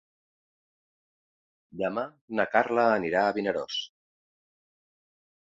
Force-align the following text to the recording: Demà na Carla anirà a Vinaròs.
Demà 1.81 2.05
na 2.39 2.47
Carla 2.57 2.87
anirà 2.95 3.23
a 3.27 3.37
Vinaròs. 3.37 3.79